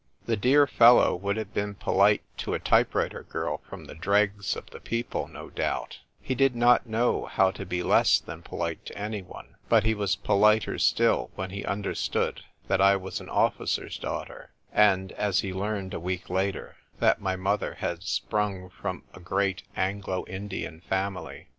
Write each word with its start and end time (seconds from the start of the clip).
The 0.25 0.35
dear 0.35 0.65
fellow 0.65 1.15
would 1.15 1.37
have 1.37 1.53
been 1.53 1.75
polite 1.75 2.23
to 2.37 2.55
a 2.55 2.59
type 2.59 2.95
writer 2.95 3.21
girl 3.21 3.61
from 3.69 3.85
the 3.85 3.93
dregs 3.93 4.55
of 4.55 4.67
the 4.71 4.79
people, 4.79 5.27
no 5.27 5.51
doubt— 5.51 5.99
he 6.23 6.33
did 6.33 6.55
not 6.55 6.87
know 6.89 7.25
how 7.25 7.51
to 7.51 7.67
be 7.67 7.83
less 7.83 8.17
than 8.17 8.41
polite 8.41 8.83
to 8.87 8.97
anyone; 8.97 9.57
but 9.69 9.83
he 9.83 9.93
was 9.93 10.15
politer 10.15 10.79
still 10.79 11.29
when 11.35 11.51
he 11.51 11.63
understood 11.63 12.41
that 12.67 12.81
I 12.81 12.95
was 12.95 13.21
an 13.21 13.29
officer's 13.29 13.99
daughter, 13.99 14.49
and 14.73 15.11
(as 15.11 15.41
he 15.41 15.53
learned 15.53 15.93
a 15.93 15.99
week 15.99 16.31
later) 16.31 16.77
that 16.97 17.21
my 17.21 17.35
mother 17.35 17.75
had 17.75 18.01
sprung 18.01 18.71
from 18.71 19.03
a 19.13 19.19
great 19.19 19.61
Anglo 19.77 20.25
Indian 20.25 20.81
family. 20.89 21.45